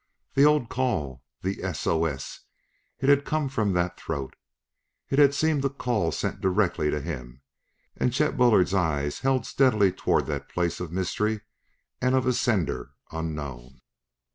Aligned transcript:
The 0.33 0.45
old 0.45 0.67
call 0.67 1.21
the 1.43 1.61
S 1.63 1.85
O 1.85 2.05
S! 2.05 2.39
it 3.01 3.07
had 3.07 3.23
come 3.23 3.47
from 3.49 3.73
that 3.73 3.99
throat; 3.99 4.35
it 5.11 5.19
had 5.19 5.35
seemed 5.35 5.63
a 5.63 5.69
call 5.69 6.11
sent 6.11 6.41
directly 6.41 6.89
to 6.89 6.99
him! 6.99 7.43
And 7.95 8.11
Chet 8.11 8.35
Bullard's 8.35 8.73
eyes 8.73 9.19
held 9.19 9.45
steadily 9.45 9.91
toward 9.91 10.25
that 10.25 10.49
place 10.49 10.79
of 10.79 10.91
mystery 10.91 11.41
and 12.01 12.15
of 12.15 12.25
a 12.25 12.33
sender 12.33 12.93
unknown. 13.11 13.77